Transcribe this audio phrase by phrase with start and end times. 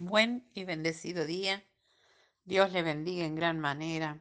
[0.00, 1.64] Buen y bendecido día.
[2.44, 4.20] Dios le bendiga en gran manera.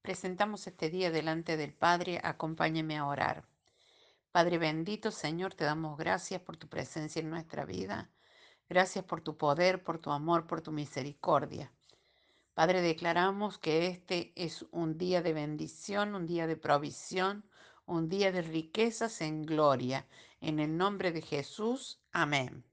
[0.00, 2.18] Presentamos este día delante del Padre.
[2.24, 3.44] Acompáñeme a orar.
[4.32, 8.10] Padre bendito, Señor, te damos gracias por tu presencia en nuestra vida.
[8.66, 11.70] Gracias por tu poder, por tu amor, por tu misericordia.
[12.54, 17.44] Padre, declaramos que este es un día de bendición, un día de provisión,
[17.84, 20.06] un día de riquezas en gloria.
[20.40, 22.64] En el nombre de Jesús, amén.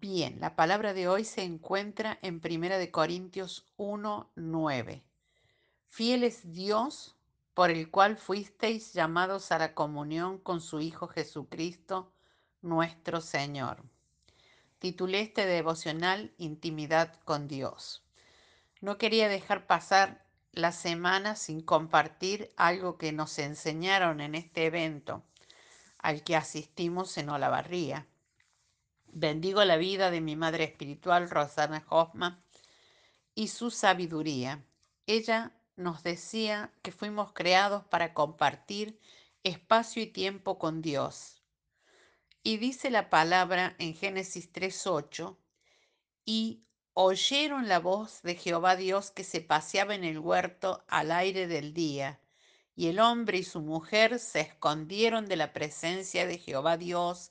[0.00, 5.02] Bien, la palabra de hoy se encuentra en Primera de Corintios 1, 9.
[5.90, 7.14] Fiel es Dios
[7.52, 12.10] por el cual fuisteis llamados a la comunión con su Hijo Jesucristo,
[12.62, 13.82] nuestro Señor.
[14.78, 18.02] Titulé este devocional Intimidad con Dios.
[18.80, 25.22] No quería dejar pasar la semana sin compartir algo que nos enseñaron en este evento
[25.98, 28.06] al que asistimos en Olavarría
[29.14, 32.42] Bendigo la vida de mi madre espiritual, Rosana Hoffman,
[33.34, 34.64] y su sabiduría.
[35.06, 38.98] Ella nos decía que fuimos creados para compartir
[39.44, 41.42] espacio y tiempo con Dios.
[42.42, 45.36] Y dice la palabra en Génesis 3.8,
[46.24, 46.64] y
[46.94, 51.74] oyeron la voz de Jehová Dios que se paseaba en el huerto al aire del
[51.74, 52.18] día,
[52.74, 57.30] y el hombre y su mujer se escondieron de la presencia de Jehová Dios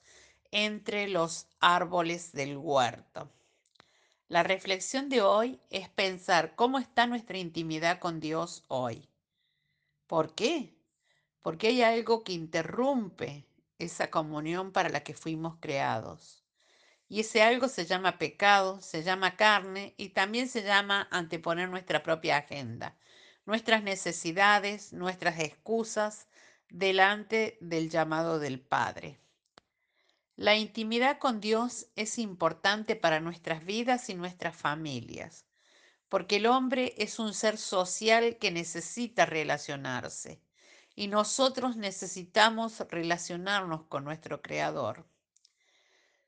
[0.51, 3.31] entre los árboles del huerto.
[4.27, 9.09] La reflexión de hoy es pensar cómo está nuestra intimidad con Dios hoy.
[10.07, 10.75] ¿Por qué?
[11.41, 13.45] Porque hay algo que interrumpe
[13.79, 16.43] esa comunión para la que fuimos creados.
[17.09, 22.03] Y ese algo se llama pecado, se llama carne y también se llama anteponer nuestra
[22.03, 22.97] propia agenda,
[23.45, 26.27] nuestras necesidades, nuestras excusas
[26.69, 29.19] delante del llamado del Padre.
[30.41, 35.45] La intimidad con Dios es importante para nuestras vidas y nuestras familias,
[36.09, 40.41] porque el hombre es un ser social que necesita relacionarse
[40.95, 45.05] y nosotros necesitamos relacionarnos con nuestro Creador.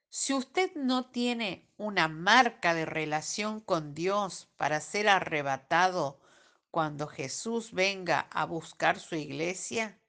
[0.09, 6.21] Si usted no tiene una marca de relación con Dios para ser arrebatado
[6.69, 9.99] cuando Jesús venga a buscar su iglesia,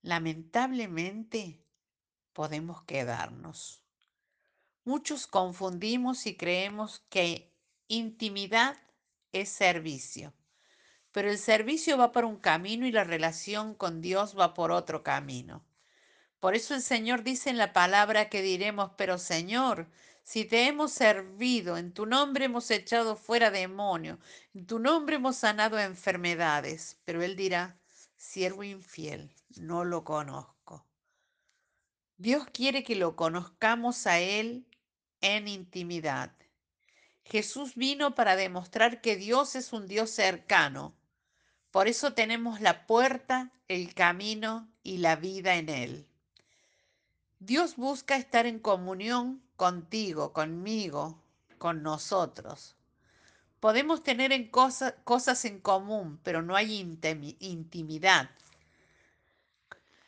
[0.00, 1.64] lamentablemente
[2.38, 3.82] podemos quedarnos.
[4.84, 7.52] Muchos confundimos y creemos que
[7.88, 8.76] intimidad
[9.32, 10.32] es servicio,
[11.10, 15.02] pero el servicio va por un camino y la relación con Dios va por otro
[15.02, 15.66] camino.
[16.38, 19.88] Por eso el Señor dice en la palabra que diremos, pero Señor,
[20.22, 24.20] si te hemos servido, en tu nombre hemos echado fuera demonios,
[24.54, 27.80] en tu nombre hemos sanado enfermedades, pero Él dirá,
[28.16, 30.87] siervo infiel, no lo conozco.
[32.18, 34.66] Dios quiere que lo conozcamos a Él
[35.20, 36.32] en intimidad.
[37.24, 40.94] Jesús vino para demostrar que Dios es un Dios cercano.
[41.70, 46.08] Por eso tenemos la puerta, el camino y la vida en Él.
[47.38, 51.22] Dios busca estar en comunión contigo, conmigo,
[51.58, 52.74] con nosotros.
[53.60, 56.80] Podemos tener en cosas en común, pero no hay
[57.38, 58.30] intimidad.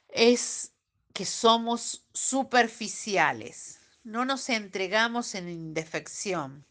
[0.09, 0.70] Es
[1.21, 6.65] que somos superficiales, no nos entregamos en indefección.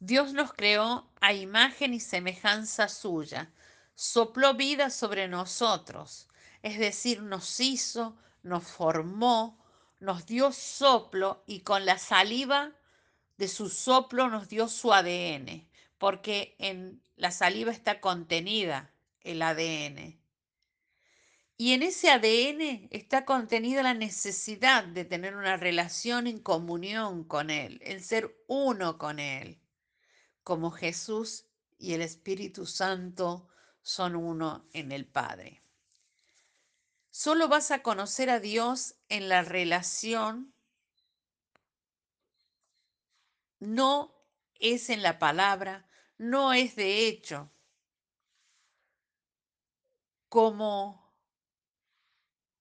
[0.00, 3.50] Dios nos creó a imagen y semejanza suya,
[3.94, 6.28] sopló vida sobre nosotros,
[6.60, 9.58] es decir, nos hizo, nos formó,
[9.98, 12.72] nos dio soplo y con la saliva
[13.38, 15.66] de su soplo nos dio su ADN,
[15.96, 18.90] porque en la saliva está contenida
[19.22, 20.19] el ADN.
[21.60, 27.50] Y en ese ADN está contenida la necesidad de tener una relación en comunión con
[27.50, 29.60] Él, el ser uno con Él,
[30.42, 31.44] como Jesús
[31.76, 33.50] y el Espíritu Santo
[33.82, 35.62] son uno en el Padre.
[37.10, 40.54] Solo vas a conocer a Dios en la relación,
[43.58, 44.18] no
[44.54, 45.86] es en la palabra,
[46.16, 47.52] no es de hecho.
[50.30, 50.99] Como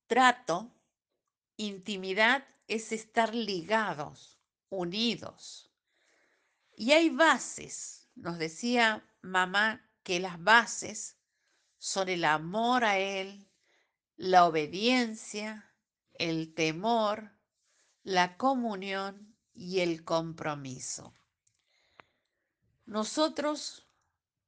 [0.09, 0.75] trato,
[1.55, 4.39] intimidad es estar ligados,
[4.69, 5.71] unidos.
[6.75, 11.15] Y hay bases, nos decía mamá que las bases
[11.77, 13.47] son el amor a Él,
[14.17, 15.71] la obediencia,
[16.15, 17.31] el temor,
[18.01, 21.13] la comunión y el compromiso.
[22.87, 23.85] Nosotros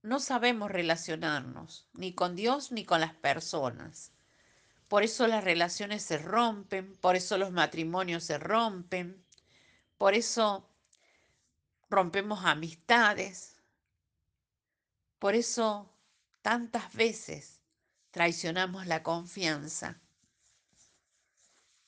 [0.01, 4.11] no sabemos relacionarnos ni con Dios ni con las personas.
[4.91, 9.25] Por eso las relaciones se rompen, por eso los matrimonios se rompen,
[9.97, 10.69] Por eso
[11.89, 13.55] rompemos amistades.
[15.17, 15.89] Por eso
[16.41, 17.61] tantas veces
[18.11, 20.01] traicionamos la confianza.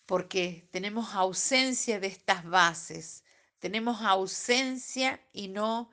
[0.05, 3.25] Porque tenemos ausencia de estas bases.
[3.59, 5.89] Tenemos ausencia y no,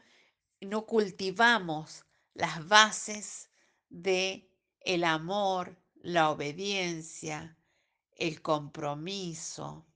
[0.60, 2.04] no cultivamos
[2.34, 3.50] las bases
[3.88, 4.48] de
[4.78, 7.56] el amor, la obediencia,
[8.16, 9.86] el compromiso,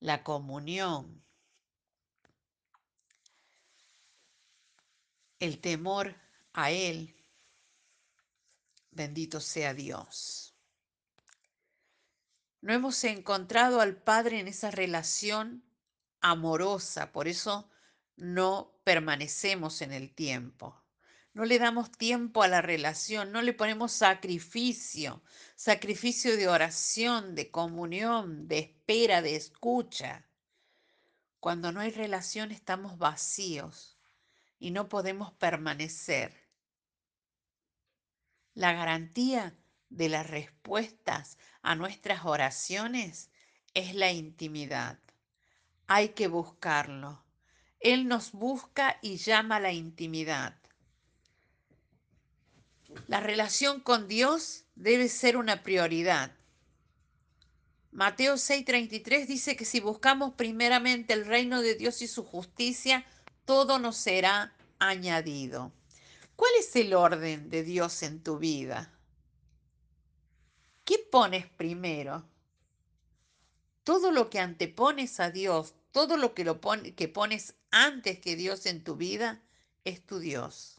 [0.00, 1.24] la comunión,
[5.38, 6.14] el temor
[6.52, 7.14] a Él.
[8.90, 10.54] Bendito sea Dios.
[12.60, 15.64] No hemos encontrado al Padre en esa relación
[16.20, 17.70] amorosa, por eso
[18.16, 20.82] no permanecemos en el tiempo.
[21.38, 25.22] No le damos tiempo a la relación, no le ponemos sacrificio,
[25.54, 30.26] sacrificio de oración, de comunión, de espera, de escucha.
[31.38, 34.00] Cuando no hay relación estamos vacíos
[34.58, 36.34] y no podemos permanecer.
[38.54, 39.56] La garantía
[39.90, 43.30] de las respuestas a nuestras oraciones
[43.74, 44.98] es la intimidad.
[45.86, 47.22] Hay que buscarlo.
[47.78, 50.58] Él nos busca y llama a la intimidad.
[53.08, 56.30] La relación con Dios debe ser una prioridad.
[57.90, 63.06] Mateo 6:33 dice que si buscamos primeramente el reino de Dios y su justicia,
[63.46, 65.72] todo nos será añadido.
[66.36, 68.92] ¿Cuál es el orden de Dios en tu vida?
[70.84, 72.28] ¿Qué pones primero?
[73.84, 76.60] Todo lo que antepones a Dios, todo lo que, lo
[76.94, 79.40] que pones antes que Dios en tu vida,
[79.84, 80.77] es tu Dios.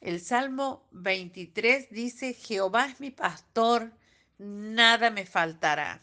[0.00, 3.92] El Salmo 23 dice, Jehová es mi pastor,
[4.38, 6.02] nada me faltará.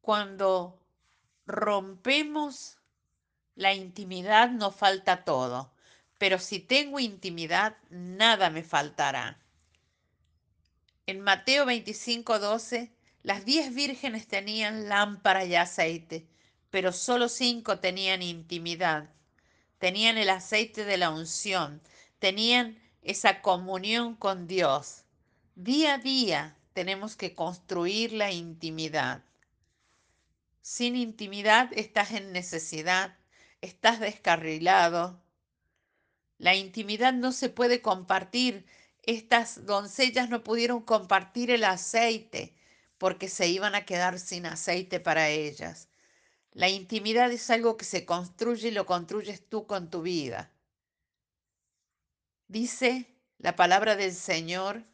[0.00, 0.78] Cuando
[1.46, 2.76] rompemos
[3.54, 5.72] la intimidad nos falta todo,
[6.18, 9.40] pero si tengo intimidad, nada me faltará.
[11.06, 12.92] En Mateo 25, 12,
[13.22, 16.26] las diez vírgenes tenían lámpara y aceite,
[16.70, 19.13] pero solo cinco tenían intimidad
[19.84, 21.82] tenían el aceite de la unción,
[22.18, 25.04] tenían esa comunión con Dios.
[25.56, 29.22] Día a día tenemos que construir la intimidad.
[30.62, 33.14] Sin intimidad estás en necesidad,
[33.60, 35.22] estás descarrilado.
[36.38, 38.64] La intimidad no se puede compartir.
[39.02, 42.54] Estas doncellas no pudieron compartir el aceite
[42.96, 45.88] porque se iban a quedar sin aceite para ellas.
[46.54, 50.52] La intimidad es algo que se construye y lo construyes tú con tu vida.
[52.46, 54.84] Dice la palabra del Señor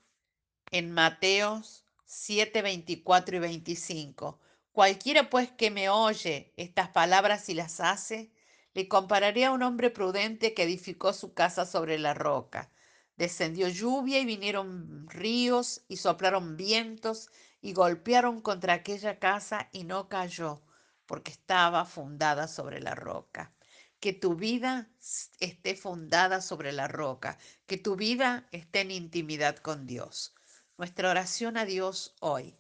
[0.71, 4.41] en Mateos 7, 24 y 25.
[4.73, 8.33] Cualquiera pues que me oye estas palabras y las hace,
[8.73, 12.73] le compararé a un hombre prudente que edificó su casa sobre la roca.
[13.19, 17.29] Descendió lluvia y vinieron ríos y soplaron vientos
[17.61, 20.63] y golpearon contra aquella casa y no cayó
[21.11, 23.53] porque estaba fundada sobre la roca.
[23.99, 24.89] Que tu vida
[25.41, 27.37] esté fundada sobre la roca,
[27.67, 30.37] que tu vida esté en intimidad con Dios.
[30.79, 32.55] Nuestra oración a Dios hoy.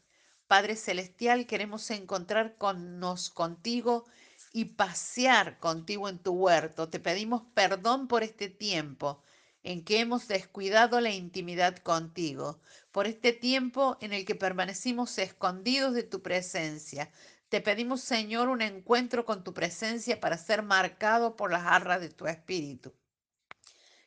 [0.48, 4.04] Padre Celestial, queremos encontrarnos contigo
[4.52, 6.88] y pasear contigo en tu huerto.
[6.88, 9.22] Te pedimos perdón por este tiempo
[9.62, 12.58] en que hemos descuidado la intimidad contigo,
[12.90, 17.12] por este tiempo en el que permanecimos escondidos de tu presencia,
[17.50, 22.08] te pedimos, Señor, un encuentro con tu presencia para ser marcado por las arras de
[22.08, 22.94] tu espíritu,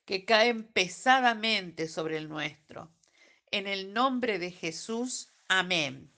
[0.06, 2.90] que caen pesadamente sobre el nuestro.
[3.52, 6.10] En el nombre de Jesús, amén.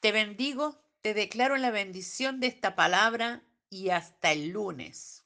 [0.00, 5.19] Te bendigo, te declaro la bendición de esta palabra y hasta el lunes.